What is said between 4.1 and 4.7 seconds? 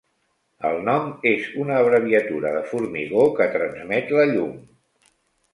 la llum".